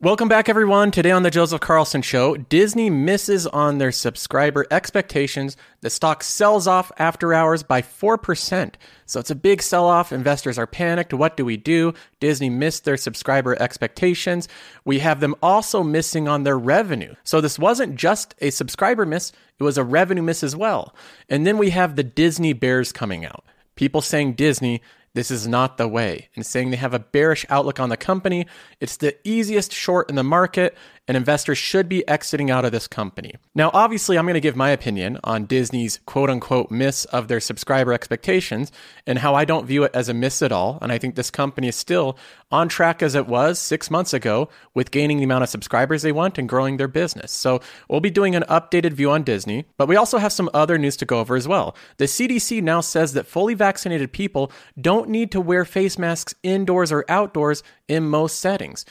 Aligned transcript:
Welcome 0.00 0.28
back, 0.28 0.48
everyone. 0.48 0.92
Today 0.92 1.10
on 1.10 1.24
the 1.24 1.30
Joseph 1.30 1.60
Carlson 1.60 2.02
Show, 2.02 2.36
Disney 2.36 2.88
misses 2.88 3.48
on 3.48 3.78
their 3.78 3.90
subscriber 3.90 4.64
expectations. 4.70 5.56
The 5.80 5.90
stock 5.90 6.22
sells 6.22 6.68
off 6.68 6.92
after 7.00 7.34
hours 7.34 7.64
by 7.64 7.82
4%. 7.82 8.74
So 9.06 9.18
it's 9.18 9.32
a 9.32 9.34
big 9.34 9.60
sell 9.60 9.86
off. 9.86 10.12
Investors 10.12 10.56
are 10.56 10.68
panicked. 10.68 11.12
What 11.12 11.36
do 11.36 11.44
we 11.44 11.56
do? 11.56 11.94
Disney 12.20 12.48
missed 12.48 12.84
their 12.84 12.96
subscriber 12.96 13.60
expectations. 13.60 14.46
We 14.84 15.00
have 15.00 15.18
them 15.18 15.34
also 15.42 15.82
missing 15.82 16.28
on 16.28 16.44
their 16.44 16.56
revenue. 16.56 17.16
So 17.24 17.40
this 17.40 17.58
wasn't 17.58 17.96
just 17.96 18.36
a 18.40 18.50
subscriber 18.50 19.04
miss, 19.04 19.32
it 19.58 19.64
was 19.64 19.78
a 19.78 19.82
revenue 19.82 20.22
miss 20.22 20.44
as 20.44 20.54
well. 20.54 20.94
And 21.28 21.44
then 21.44 21.58
we 21.58 21.70
have 21.70 21.96
the 21.96 22.04
Disney 22.04 22.52
Bears 22.52 22.92
coming 22.92 23.24
out. 23.24 23.44
People 23.74 24.00
saying 24.00 24.34
Disney 24.34 24.80
this 25.18 25.32
is 25.32 25.48
not 25.48 25.78
the 25.78 25.88
way. 25.88 26.28
And 26.36 26.46
saying 26.46 26.70
they 26.70 26.76
have 26.76 26.94
a 26.94 27.00
bearish 27.00 27.44
outlook 27.50 27.80
on 27.80 27.88
the 27.88 27.96
company, 27.96 28.46
it's 28.78 28.98
the 28.98 29.16
easiest 29.24 29.72
short 29.72 30.08
in 30.08 30.14
the 30.14 30.22
market 30.22 30.76
and 31.08 31.16
investor 31.16 31.54
should 31.54 31.88
be 31.88 32.06
exiting 32.06 32.50
out 32.50 32.66
of 32.66 32.70
this 32.70 32.86
company. 32.86 33.34
Now, 33.54 33.70
obviously, 33.72 34.18
I'm 34.18 34.26
going 34.26 34.34
to 34.34 34.40
give 34.40 34.54
my 34.54 34.70
opinion 34.70 35.18
on 35.24 35.46
Disney's 35.46 35.98
quote 36.04 36.28
unquote 36.28 36.70
miss 36.70 37.06
of 37.06 37.28
their 37.28 37.40
subscriber 37.40 37.94
expectations 37.94 38.70
and 39.06 39.18
how 39.18 39.34
I 39.34 39.46
don't 39.46 39.66
view 39.66 39.84
it 39.84 39.90
as 39.94 40.10
a 40.10 40.14
miss 40.14 40.42
at 40.42 40.52
all. 40.52 40.78
And 40.82 40.92
I 40.92 40.98
think 40.98 41.14
this 41.14 41.30
company 41.30 41.68
is 41.68 41.76
still 41.76 42.18
on 42.50 42.68
track 42.68 43.02
as 43.02 43.14
it 43.14 43.26
was 43.26 43.58
six 43.58 43.90
months 43.90 44.12
ago 44.12 44.50
with 44.74 44.90
gaining 44.90 45.16
the 45.16 45.24
amount 45.24 45.44
of 45.44 45.48
subscribers 45.48 46.02
they 46.02 46.12
want 46.12 46.38
and 46.38 46.48
growing 46.48 46.76
their 46.76 46.88
business. 46.88 47.32
So 47.32 47.60
we'll 47.88 48.00
be 48.00 48.10
doing 48.10 48.34
an 48.34 48.44
updated 48.44 48.92
view 48.92 49.10
on 49.10 49.22
Disney, 49.22 49.64
but 49.78 49.88
we 49.88 49.96
also 49.96 50.18
have 50.18 50.32
some 50.32 50.50
other 50.52 50.76
news 50.76 50.96
to 50.98 51.06
go 51.06 51.20
over 51.20 51.36
as 51.36 51.48
well. 51.48 51.74
The 51.96 52.04
CDC 52.04 52.62
now 52.62 52.82
says 52.82 53.14
that 53.14 53.26
fully 53.26 53.54
vaccinated 53.54 54.12
people 54.12 54.52
don't 54.80 55.08
need 55.08 55.32
to 55.32 55.40
wear 55.40 55.64
face 55.64 55.98
masks 55.98 56.34
indoors 56.42 56.92
or 56.92 57.04
outdoors 57.08 57.62
in 57.88 58.08
most 58.08 58.38
settings. 58.40 58.84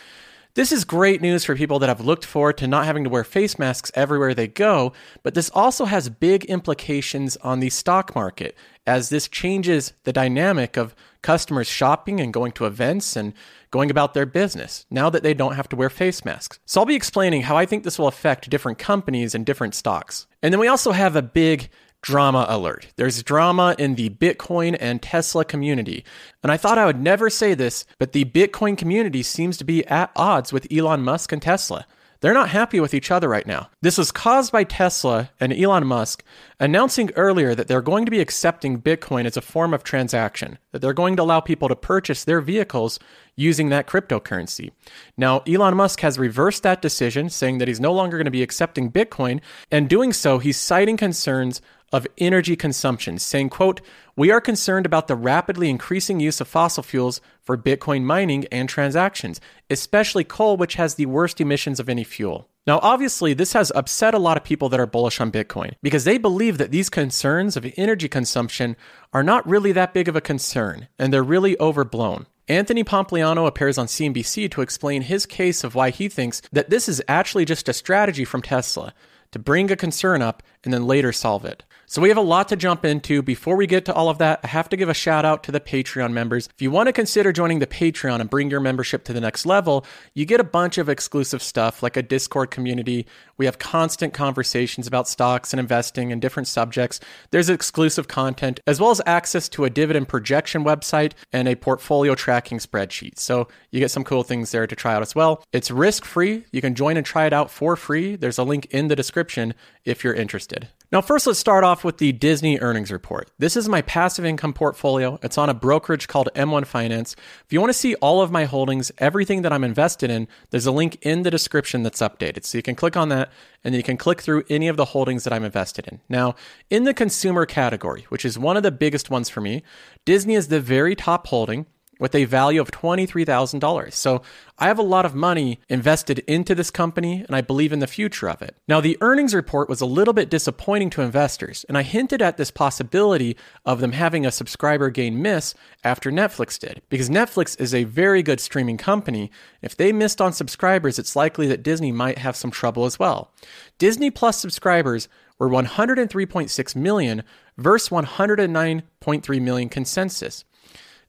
This 0.58 0.72
is 0.72 0.86
great 0.86 1.22
news 1.22 1.46
for 1.46 1.56
people 1.56 1.78
that 1.78 1.88
have 1.88 2.02
looked 2.02 2.26
forward 2.26 2.58
to 2.58 2.68
not 2.68 2.86
having 2.86 3.04
to 3.04 3.12
wear 3.12 3.24
face 3.24 3.60
masks 3.60 3.92
everywhere 3.94 4.34
they 4.34 4.48
go, 4.48 4.92
but 5.22 5.36
this 5.36 5.52
also 5.52 5.86
has 5.86 6.10
big 6.10 6.46
implications 6.46 7.38
on 7.44 7.60
the 7.60 7.70
stock 7.70 8.16
market 8.16 8.58
as 8.88 9.10
this 9.10 9.28
changes 9.28 9.94
the 10.04 10.12
dynamic 10.12 10.76
of 10.76 10.96
customers 11.22 11.68
shopping 11.68 12.20
and 12.20 12.34
going 12.34 12.52
to 12.54 12.66
events 12.66 13.16
and 13.16 13.34
going 13.70 13.92
about 13.92 14.16
their 14.16 14.26
business 14.26 14.88
now 14.90 15.12
that 15.12 15.22
they 15.22 15.36
don't 15.36 15.54
have 15.54 15.70
to 15.70 15.76
wear 15.76 15.92
face 15.92 16.26
masks. 16.26 16.58
So 16.66 16.82
I'll 16.82 16.88
be 16.88 16.96
explaining 16.96 17.44
how 17.44 17.56
I 17.56 17.68
think 17.68 17.84
this 17.84 18.00
will 18.00 18.08
affect 18.08 18.50
different 18.50 18.80
companies 18.80 19.36
and 19.36 19.46
different 19.46 19.76
stocks. 19.76 20.26
And 20.42 20.52
then 20.52 20.60
we 20.60 20.68
also 20.68 20.92
have 20.92 21.16
a 21.16 21.22
big 21.22 21.70
drama 22.02 22.46
alert. 22.48 22.88
There's 22.96 23.24
drama 23.24 23.76
in 23.78 23.96
the 23.96 24.10
Bitcoin 24.10 24.78
and 24.80 25.02
Tesla 25.02 25.44
community. 25.44 26.06
And 26.44 26.52
I 26.52 26.58
thought 26.58 26.78
I 26.78 26.86
would 26.86 27.02
never 27.02 27.30
say 27.30 27.54
this, 27.54 27.86
but 28.00 28.12
the 28.12 28.26
Bitcoin 28.26 28.78
community 28.78 29.24
seems 29.24 29.58
to 29.58 29.64
be 29.64 29.86
at 29.88 30.12
odds 30.16 30.54
with 30.54 30.68
Elon 30.72 31.02
Musk 31.04 31.32
and 31.32 31.42
Tesla. 31.42 31.86
They're 32.20 32.34
not 32.34 32.50
happy 32.50 32.80
with 32.80 32.96
each 32.96 33.12
other 33.12 33.30
right 33.30 33.46
now. 33.46 33.70
This 33.82 33.98
was 33.98 34.12
caused 34.12 34.52
by 34.52 34.64
Tesla 34.64 35.30
and 35.40 35.54
Elon 35.54 35.86
Musk 35.86 36.24
announcing 36.60 37.12
earlier 37.16 37.54
that 37.54 37.68
they're 37.68 37.82
going 37.82 38.06
to 38.06 38.12
be 38.12 38.20
accepting 38.20 38.82
Bitcoin 38.82 39.26
as 39.26 39.38
a 39.38 39.42
form 39.42 39.72
of 39.74 39.84
transaction, 39.84 40.58
that 40.72 40.80
they're 40.82 40.94
going 40.94 41.16
to 41.18 41.22
allow 41.22 41.40
people 41.40 41.68
to 41.68 41.76
purchase 41.76 42.24
their 42.24 42.42
vehicles 42.42 42.98
using 43.36 43.70
that 43.70 43.86
cryptocurrency. 43.86 44.72
Now, 45.16 45.44
Elon 45.48 45.76
Musk 45.76 46.00
has 46.00 46.18
reversed 46.18 46.64
that 46.64 46.82
decision, 46.82 47.30
saying 47.30 47.60
that 47.60 47.68
he's 47.68 47.80
no 47.80 47.94
longer 47.94 48.18
going 48.18 48.26
to 48.26 48.32
be 48.32 48.42
accepting 48.42 48.92
Bitcoin, 48.92 49.40
and 49.72 49.88
doing 49.88 50.12
so, 50.12 50.40
he's 50.40 50.58
citing 50.58 50.98
concerns 50.98 51.62
of 51.92 52.08
energy 52.18 52.56
consumption, 52.56 53.18
saying, 53.18 53.50
quote, 53.50 53.82
we 54.16 54.32
are 54.32 54.42
concerned 54.42 54.86
about 54.86 55.08
the 55.08 55.16
rapidly 55.16 55.70
increasing 55.70 56.20
use 56.20 56.42
of 56.42 56.48
fossil 56.48 56.84
fuels 56.84 57.22
for 57.42 57.58
Bitcoin 57.58 58.04
mining 58.04 58.46
and 58.52 58.68
transactions, 58.68 59.40
especially 59.70 60.24
coal, 60.24 60.58
which 60.58 60.76
has 60.76 60.96
the 60.96 61.06
worst 61.06 61.40
emissions 61.40 61.80
of 61.80 61.88
any 61.88 62.04
fuel. 62.04 62.50
Now, 62.66 62.80
obviously, 62.82 63.34
this 63.34 63.54
has 63.54 63.72
upset 63.74 64.14
a 64.14 64.20
lot 64.20 64.36
of 64.36 64.44
people 64.44 64.68
that 64.70 64.80
are 64.80 64.86
bullish 64.86 65.22
on 65.22 65.32
Bitcoin 65.32 65.76
because 65.82 66.04
they 66.04 66.18
believe 66.18 66.58
that 66.58 66.72
these 66.72 66.90
concerns 66.90 67.56
of 67.56 67.66
energy 67.78 68.10
consumption 68.10 68.76
are 69.14 69.24
not 69.24 69.48
really 69.48 69.72
that 69.72 69.94
big 69.94 70.10
of 70.10 70.18
a 70.18 70.22
concern 70.22 70.90
and 71.00 71.14
they're 71.14 71.24
really 71.24 71.58
overblown. 71.62 72.26
Anthony 72.50 72.84
Pompliano 72.84 73.48
appears 73.48 73.78
on 73.78 73.88
CNBC 73.88 74.52
to 74.52 74.62
explain 74.62 75.04
his 75.04 75.26
case 75.26 75.64
of 75.64 75.76
why 75.76 75.92
he 75.92 76.10
thinks 76.10 76.42
that 76.52 76.70
this 76.70 76.90
is 76.90 77.02
actually 77.08 77.46
just 77.46 77.70
a 77.70 77.74
strategy 77.74 78.26
from 78.26 78.42
Tesla 78.42 78.94
to 79.32 79.40
bring 79.40 79.72
a 79.72 79.76
concern 79.76 80.22
up 80.22 80.44
and 80.64 80.74
then 80.74 80.86
later 80.86 81.12
solve 81.12 81.46
it. 81.46 81.64
So 81.90 82.02
we 82.02 82.10
have 82.10 82.18
a 82.18 82.22
lot 82.22 82.50
to 82.50 82.58
jump 82.58 82.84
into. 82.84 83.22
Before 83.22 83.56
we 83.56 83.66
get 83.66 83.86
to 83.86 83.94
all 83.94 84.10
of 84.10 84.18
that, 84.18 84.42
I 84.44 84.48
have 84.48 84.68
to 84.70 84.76
give 84.76 84.90
a 84.90 84.94
shout 84.94 85.24
out 85.24 85.42
to 85.44 85.54
the 85.54 85.62
Patreon 85.62 86.12
members. 86.12 86.50
If 86.54 86.62
you 86.62 86.70
want 86.70 86.88
to 86.88 86.94
consider 86.94 87.32
joining 87.32 87.60
the 87.60 87.66
Patreon 87.66 88.20
and 88.20 88.30
bring 88.30 88.52
your 88.52 88.60
membership 88.60 89.06
to 89.06 89.14
the 89.14 89.22
next 89.22 89.46
level, 89.46 89.86
you 90.14 90.26
get 90.26 90.42
a 90.42 90.44
bunch 90.44 90.78
of 90.78 90.90
exclusive 90.90 91.42
stuff 91.42 91.82
like 91.82 91.96
a 91.96 92.04
Discord 92.04 92.52
community. 92.52 93.08
We 93.38 93.46
have 93.46 93.58
constant 93.58 94.14
conversations 94.14 94.86
about 94.86 95.08
stocks 95.08 95.54
and 95.54 95.62
investing 95.62 96.12
and 96.12 96.22
different 96.22 96.50
subjects. 96.50 97.00
There's 97.32 97.50
exclusive 97.50 98.10
content 98.10 98.60
as 98.68 98.82
well 98.82 98.92
as 98.92 99.02
access 99.06 99.48
to 99.50 99.64
a 99.64 99.70
dividend 99.70 100.10
projection 100.10 100.66
website 100.66 101.14
and 101.32 101.48
a 101.48 101.56
portfolio 101.56 102.16
tracking 102.16 102.58
spreadsheet. 102.58 103.18
So 103.18 103.48
you 103.72 103.80
get 103.80 103.92
some 103.92 104.04
cool 104.04 104.24
things 104.24 104.52
there 104.52 104.68
to 104.68 104.76
try 104.76 104.94
out 104.94 105.04
as 105.04 105.16
well. 105.16 105.42
It's 105.54 105.72
risk 105.72 106.04
free. 106.04 106.44
You 106.52 106.60
can 106.60 106.76
join 106.76 106.98
and 106.98 107.06
try 107.06 107.28
it 107.28 107.34
out 107.34 107.50
for 107.50 107.78
free. 107.78 108.18
There's 108.18 108.38
a 108.38 108.44
link 108.44 108.66
in 108.72 108.90
the 108.90 108.96
description 108.98 109.54
if 109.86 110.04
you're 110.04 110.14
interested. 110.14 110.68
Now, 110.90 111.02
first, 111.02 111.28
let's 111.28 111.38
start 111.38 111.66
off 111.66 111.84
with 111.84 111.98
the 111.98 112.14
Disney 112.14 112.60
earnings 112.60 112.94
report. 112.94 113.30
This 113.38 113.58
is 113.58 113.68
my 113.68 113.82
passive 113.82 114.24
income 114.24 114.54
portfolio. 114.54 115.20
It's 115.22 115.38
on 115.38 115.50
a 115.50 115.54
brokerage 115.54 116.08
called 116.08 116.30
M1 116.34 116.66
Finance. 116.66 117.14
If 117.44 117.52
you 117.52 117.60
want 117.60 117.72
to 117.72 117.78
see 117.78 117.96
all 117.96 118.22
of 118.22 118.32
my 118.32 118.46
holdings, 118.46 118.90
everything 118.98 119.42
that 119.42 119.52
I'm 119.52 119.66
invested 119.66 120.10
in, 120.10 120.30
there's 120.50 120.66
a 120.66 120.72
link 120.72 120.98
in 121.02 121.24
the 121.24 121.32
description 121.32 121.84
that's 121.84 122.00
updated. 122.00 122.46
So 122.46 122.58
you 122.58 122.62
can 122.62 122.76
click 122.76 122.96
on 122.96 123.10
that 123.10 123.34
and 123.66 123.76
you 123.76 123.84
can 123.84 123.98
click 123.98 124.22
through 124.22 124.46
any 124.50 124.70
of 124.70 124.78
the 124.78 124.86
holdings 124.86 125.26
that 125.26 125.34
I'm 125.34 125.44
invested 125.44 125.90
in. 125.90 126.00
Now, 126.08 126.36
in 126.70 126.86
the 126.86 126.94
consumer 126.94 127.46
category, 127.46 128.06
which 128.08 128.24
is 128.24 128.40
one 128.40 128.56
of 128.56 128.64
the 128.64 128.72
biggest 128.72 129.10
ones 129.10 129.28
for 129.28 129.42
me, 129.42 129.64
Disney 130.06 130.36
is 130.36 130.48
the 130.48 130.62
very 130.62 130.96
top 130.96 131.28
holding 131.28 131.66
with 132.00 132.16
a 132.16 132.26
value 132.26 132.62
of 132.62 132.72
$23,000. 132.72 133.94
So 133.94 134.22
I 134.60 134.68
have 134.68 134.80
a 134.80 134.84
lot 134.84 135.06
of 135.06 135.14
money 135.14 135.60
invested 135.70 136.20
into 136.20 136.56
this 136.56 136.72
company 136.72 137.24
and 137.28 137.36
I 137.36 137.42
believe 137.42 137.72
in 137.72 137.80
the 137.80 137.88
future 137.88 138.30
of 138.30 138.42
it. 138.42 138.56
Now, 138.68 138.82
the 138.82 138.98
earnings 139.02 139.34
report 139.34 139.70
was 139.70 139.82
a 139.82 139.86
little 139.86 140.14
bit 140.14 140.30
disappointing 140.30 140.90
to 140.92 141.02
investors, 141.02 141.66
and 141.68 141.78
I 141.78 141.84
hinted 141.84 142.22
at 142.22 142.38
this 142.38 142.52
possibility 142.52 143.38
of 143.66 143.80
them 143.80 143.92
having 143.92 144.26
a 144.26 144.32
subscriber 144.32 144.90
gain 144.90 145.22
miss 145.22 145.54
after 145.84 146.12
Netflix 146.12 146.60
did, 146.60 146.82
because 146.90 147.10
Netflix 147.10 147.60
is 147.60 147.74
a 147.74 147.84
very 147.84 148.24
good 148.24 148.40
streaming 148.40 148.78
company. 148.78 149.32
If 149.62 149.76
they 149.76 149.92
missed 149.92 150.22
on 150.22 150.34
subscribers, 150.34 150.98
it's 150.98 151.16
likely 151.16 151.48
that 151.48 151.64
Disney 151.64 151.92
might 151.92 152.18
have 152.18 152.36
some 152.36 152.52
trouble 152.52 152.86
as 152.86 152.98
well. 152.98 153.32
Disney 153.78 154.10
Plus 154.10 154.40
subscribers 154.40 155.08
were 155.40 155.50
103.6 155.50 156.76
million 156.76 157.24
versus 157.58 157.90
109.3 157.90 159.42
million 159.42 159.70
consensus. 159.70 160.46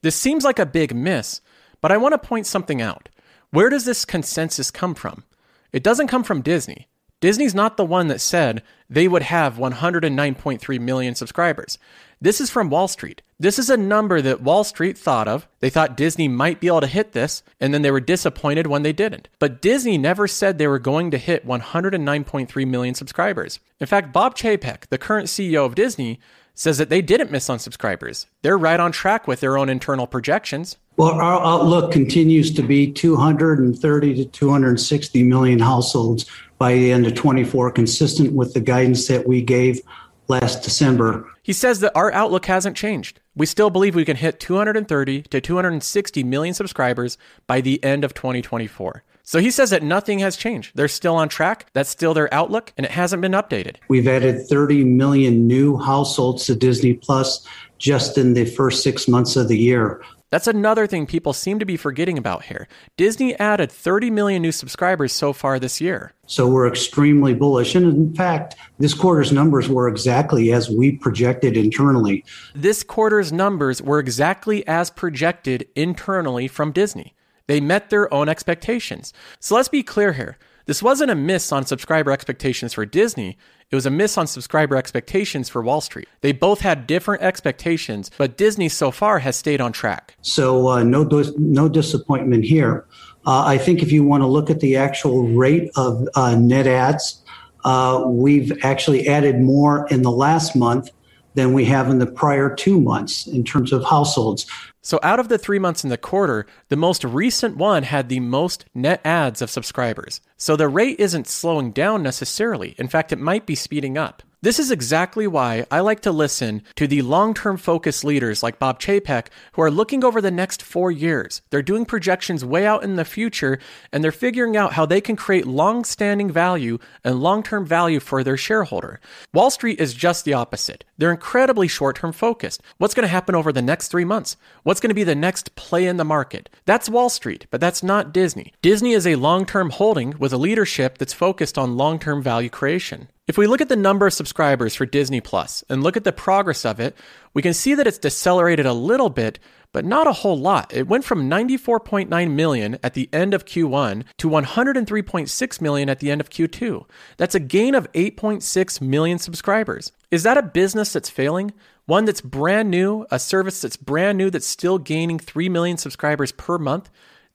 This 0.03 0.17
seems 0.17 0.45
like 0.45 0.59
a 0.59 0.67
big 0.67 0.95
miss, 0.95 1.41
but 1.81 1.93
I 1.93 1.97
want 1.97 2.13
to 2.13 2.29
point 2.29 2.47
something 2.47 2.81
out. 2.81 3.09
Where 3.51 3.69
does 3.69 3.85
this 3.85 4.05
consensus 4.05 4.71
come 4.71 4.95
from? 4.95 5.25
It 5.73 5.83
doesn't 5.83 6.09
come 6.09 6.25
from 6.25 6.43
Disney. 6.43 6.89
Disney's 7.21 7.55
not 7.55 7.77
the 7.77 7.85
one 7.85 8.07
that 8.09 8.21
said 8.21 8.63
they 8.89 9.09
would 9.09 9.23
have 9.23 9.57
109.3 9.57 10.81
million 10.81 11.15
subscribers. 11.17 11.77
This 12.21 12.41
is 12.41 12.51
from 12.51 12.71
Wall 12.71 12.87
Street. 12.87 13.23
This 13.41 13.59
is 13.59 13.71
a 13.71 13.77
number 13.77 14.21
that 14.21 14.41
Wall 14.41 14.65
Street 14.65 14.97
thought 14.97 15.27
of. 15.27 15.49
They 15.61 15.71
thought 15.71 15.97
Disney 15.97 16.29
might 16.29 16.61
be 16.61 16.69
able 16.69 16.81
to 16.81 16.87
hit 16.87 17.13
this, 17.13 17.43
and 17.61 17.75
then 17.75 17.83
they 17.83 17.91
were 17.91 18.01
disappointed 18.01 18.67
when 18.67 18.83
they 18.83 18.93
didn't. 18.93 19.29
But 19.39 19.61
Disney 19.61 19.99
never 19.99 20.29
said 20.29 20.59
they 20.59 20.69
were 20.69 20.79
going 20.79 21.11
to 21.11 21.19
hit 21.19 21.47
109.3 21.47 22.69
million 22.69 22.95
subscribers. 22.95 23.59
In 23.81 23.87
fact, 23.87 24.13
Bob 24.13 24.37
Chapek, 24.37 24.89
the 24.89 24.99
current 24.99 25.27
CEO 25.29 25.65
of 25.65 25.75
Disney, 25.75 26.21
says 26.59 26.77
that 26.79 26.89
they 26.89 27.01
didn't 27.01 27.31
miss 27.31 27.49
on 27.49 27.61
subscribers. 27.61 28.27
They're 28.43 28.59
right 28.59 28.81
on 28.81 28.91
track 28.91 29.29
with 29.29 29.39
their 29.39 29.57
own 29.57 29.69
internal 29.69 30.09
projections. 30.09 30.77
Well, 30.97 31.13
our 31.13 31.41
outlook 31.41 31.93
continues 31.93 32.53
to 32.55 32.63
be 32.63 32.91
230 32.91 34.15
to 34.17 34.25
260 34.25 35.23
million 35.23 35.61
households 35.61 36.27
by 36.59 36.75
the 36.75 36.91
end 36.91 37.07
of 37.07 37.15
24, 37.15 37.71
consistent 37.71 38.33
with 38.33 38.55
the 38.55 38.61
guidance 38.61 39.07
that 39.07 39.29
we 39.29 39.41
gave 39.41 39.81
last 40.29 40.63
December. 40.63 41.29
He 41.43 41.53
says 41.53 41.81
that 41.81 41.93
our 41.95 42.13
outlook 42.13 42.47
hasn't 42.47 42.77
changed. 42.77 43.21
We 43.35 43.47
still 43.47 43.71
believe 43.71 43.95
we 43.95 44.05
can 44.05 44.17
hit 44.17 44.41
230 44.41 45.23
to 45.23 45.41
260 45.41 46.25
million 46.25 46.55
subscribers 46.55 47.19
by 47.47 47.61
the 47.61 47.83
end 47.83 48.05
of 48.05 48.15
2024. 48.15 49.03
So 49.23 49.41
he 49.41 49.51
says 49.51 49.69
that 49.71 49.83
nothing 49.83 50.21
has 50.21 50.39
changed. 50.39 50.73
They're 50.75 50.89
still 50.89 51.15
on 51.15 51.29
track. 51.29 51.67
That's 51.75 51.91
still 51.91 52.15
their 52.15 52.33
outlook, 52.33 52.73
and 52.79 52.87
it 52.87 52.93
hasn't 52.93 53.21
been 53.21 53.33
updated. 53.33 53.77
We've 53.89 54.09
added 54.09 54.47
30 54.49 54.85
million 54.85 55.47
new 55.47 55.77
households 55.77 56.47
to 56.47 56.55
Disney 56.55 56.95
Plus 56.95 57.47
just 57.77 58.17
in 58.17 58.33
the 58.33 58.47
first 58.47 58.83
six 58.83 59.07
months 59.07 59.37
of 59.37 59.49
the 59.49 59.59
year. 59.59 60.03
That's 60.31 60.47
another 60.47 60.87
thing 60.87 61.07
people 61.07 61.33
seem 61.33 61.59
to 61.59 61.65
be 61.65 61.79
forgetting 61.79 62.19
about 62.19 62.45
here. 62.45 62.69
Disney 62.99 63.35
added 63.39 63.73
30 63.73 64.11
million 64.11 64.43
new 64.43 64.53
subscribers 64.53 65.13
so 65.13 65.33
far 65.33 65.59
this 65.59 65.81
year. 65.81 66.13
So 66.27 66.47
we're 66.47 66.69
extremely 66.69 67.33
bullish. 67.33 67.75
And 67.75 67.87
in 67.87 68.15
fact, 68.15 68.55
this 68.79 68.93
quarter's 68.93 69.33
numbers 69.33 69.71
were 69.71 69.89
exactly 69.89 70.53
as 70.53 70.69
we 70.69 70.93
projected 70.93 71.57
internally. 71.57 72.27
This 72.55 72.83
quarter's 72.83 73.33
numbers 73.33 73.81
were 73.81 73.99
exactly 73.99 74.67
as 74.69 74.91
projected 74.91 75.67
internally 75.75 76.47
from 76.47 76.73
Disney. 76.73 77.15
They 77.47 77.61
met 77.61 77.89
their 77.89 78.13
own 78.13 78.29
expectations. 78.29 79.15
So 79.41 79.55
let's 79.55 79.71
be 79.71 79.83
clear 79.83 80.13
here. 80.13 80.37
This 80.69 80.83
wasn't 80.83 81.11
a 81.11 81.15
miss 81.15 81.51
on 81.51 81.65
subscriber 81.65 82.11
expectations 82.11 82.75
for 82.75 82.85
Disney. 82.85 83.39
It 83.71 83.75
was 83.75 83.87
a 83.87 83.91
miss 83.91 84.19
on 84.19 84.27
subscriber 84.27 84.77
expectations 84.77 85.49
for 85.49 85.63
Wall 85.63 85.81
Street. 85.81 86.07
They 86.21 86.33
both 86.33 86.61
had 86.61 86.87
different 86.87 87.23
expectations, 87.23 88.11
but 88.19 88.37
Disney 88.37 88.69
so 88.69 88.91
far 88.91 89.21
has 89.21 89.35
stayed 89.35 89.63
on 89.63 89.73
track. 89.73 90.15
So 90.21 90.69
uh, 90.69 90.83
no, 90.83 91.05
no 91.39 91.71
disappointment 91.71 92.45
here. 92.45 92.85
Uh, 93.25 93.45
I 93.47 93.57
think 93.57 93.83
if 93.83 93.91
you 93.91 94.05
want 94.05 94.23
to 94.23 94.27
look 94.27 94.51
at 94.51 94.61
the 94.61 94.77
actual 94.77 95.27
rate 95.29 95.71
of 95.75 96.07
uh, 96.15 96.35
net 96.35 96.67
adds, 96.67 97.25
uh, 97.65 98.05
we've 98.07 98.53
actually 98.63 99.09
added 99.09 99.41
more 99.41 99.89
in 99.89 100.03
the 100.03 100.13
last 100.13 100.55
month 100.55 100.91
than 101.33 101.55
we 101.55 101.65
have 101.65 101.89
in 101.89 101.99
the 101.99 102.07
prior 102.07 102.55
two 102.55 102.79
months 102.79 103.27
in 103.27 103.43
terms 103.43 103.73
of 103.73 103.83
households. 103.85 104.45
So, 104.81 105.01
out 105.03 105.19
of 105.19 105.29
the 105.29 105.39
three 105.39 105.59
months 105.59 105.83
in 105.83 105.91
the 105.91 105.99
quarter, 105.99 106.47
the 106.69 106.77
most 106.77 107.05
recent 107.05 107.57
one 107.57 107.83
had 107.83 108.09
the 108.09 108.21
most 108.21 108.65
net 108.75 109.01
adds 109.05 109.43
of 109.43 109.51
subscribers. 109.51 110.21
So, 110.37 110.57
the 110.57 110.69
rate 110.69 111.01
isn't 111.01 111.27
slowing 111.27 111.73
down 111.73 112.03
necessarily. 112.03 112.75
In 112.79 112.89
fact, 112.89 113.13
it 113.13 113.19
might 113.19 113.45
be 113.45 113.55
speeding 113.55 113.99
up. 113.99 114.23
This 114.41 114.61
is 114.61 114.71
exactly 114.71 115.27
why 115.27 115.67
I 115.69 115.81
like 115.81 115.99
to 116.03 116.13
listen 116.13 116.63
to 116.77 116.87
the 116.87 117.03
long 117.03 117.35
term 117.35 117.57
focused 117.57 118.05
leaders 118.05 118.41
like 118.41 118.61
Bob 118.61 118.79
Chapek 118.79 119.27
who 119.55 119.63
are 119.63 119.71
looking 119.71 120.05
over 120.05 120.21
the 120.21 120.31
next 120.31 120.63
four 120.63 120.93
years. 120.93 121.43
They're 121.51 121.61
doing 121.61 121.85
projections 121.85 122.45
way 122.45 122.65
out 122.65 122.85
in 122.85 122.95
the 122.95 123.05
future 123.05 123.59
and 123.93 124.05
they're 124.05 124.13
figuring 124.13 124.57
out 124.57 124.75
how 124.75 124.87
they 124.87 125.01
can 125.01 125.17
create 125.17 125.45
long 125.45 125.83
standing 125.83 126.31
value 126.31 126.79
and 127.03 127.19
long 127.19 127.43
term 127.43 127.67
value 127.67 127.99
for 127.99 128.23
their 128.23 128.37
shareholder. 128.37 129.01
Wall 129.35 129.51
Street 129.51 129.81
is 129.81 129.93
just 129.93 130.25
the 130.25 130.35
opposite. 130.35 130.85
They're 130.97 131.11
incredibly 131.11 131.67
short 131.67 131.97
term 131.97 132.13
focused. 132.13 132.63
What's 132.77 132.95
going 132.95 133.09
to 133.09 133.09
happen 133.09 133.35
over 133.35 133.53
the 133.53 133.61
next 133.61 133.89
three 133.89 134.05
months? 134.05 134.37
What's 134.63 134.79
going 134.79 134.91
to 134.91 134.95
be 134.95 135.03
the 135.03 135.17
next 135.17 135.57
play 135.57 135.85
in 135.85 135.97
the 135.97 136.05
market? 136.05 136.49
That's 136.65 136.89
Wall 136.89 137.09
Street, 137.09 137.49
but 137.51 137.61
that's 137.61 137.83
not 137.83 138.13
Disney. 138.13 138.53
Disney 138.63 138.93
is 138.93 139.05
a 139.05 139.17
long 139.17 139.47
term 139.47 139.71
holding 139.71 140.15
with 140.17 140.33
a 140.33 140.39
leadership 140.39 140.97
that's 140.97 141.13
focused 141.13 141.59
on 141.59 141.77
long 141.77 141.99
term 141.99 142.23
value 142.23 142.51
creation. 142.51 143.09
If 143.29 143.37
we 143.37 143.47
look 143.47 143.61
at 143.61 143.69
the 143.69 143.77
number 143.77 144.07
of 144.07 144.15
subscribers 144.15 144.75
for 144.75 144.87
Disney 144.87 145.21
Plus 145.21 145.63
and 145.69 145.83
look 145.83 145.99
at 145.99 146.05
the 146.05 146.15
progress 146.15 146.65
of 146.65 146.81
it, 146.81 146.97
we 147.35 147.43
can 147.43 147.53
see 147.53 147.75
that 147.75 147.87
it's 147.87 147.99
decelerated 147.99 148.65
a 148.65 148.73
little 148.73 149.11
bit, 149.11 149.39
but 149.71 149.85
not 149.85 150.07
a 150.07 150.13
whole 150.13 150.39
lot. 150.39 150.73
It 150.73 150.89
went 150.89 151.05
from 151.05 151.29
94.9 151.29 152.31
million 152.31 152.79
at 152.83 152.95
the 152.95 153.11
end 153.13 153.35
of 153.35 153.45
Q1 153.45 154.05
to 154.17 154.31
103.6 154.31 155.61
million 155.61 155.91
at 155.91 155.99
the 156.01 156.11
end 156.11 156.23
of 156.23 156.31
Q2. 156.31 156.87
That's 157.19 157.35
a 157.35 157.41
gain 157.41 157.75
of 157.75 157.93
8.6 157.93 158.81
million 158.81 159.19
subscribers. 159.19 159.93
Is 160.11 160.23
that 160.23 160.39
a 160.39 160.43
business 160.43 160.95
that's 160.95 161.11
failing? 161.11 161.53
One 161.85 162.07
that's 162.07 162.23
brand 162.23 162.71
new, 162.71 163.05
a 163.11 163.19
service 163.19 163.61
that's 163.61 163.77
brand 163.77 164.17
new 164.17 164.31
that's 164.31 164.47
still 164.47 164.79
gaining 164.79 165.19
3 165.19 165.51
million 165.51 165.77
subscribers 165.77 166.33
per 166.33 166.57
month? 166.57 166.89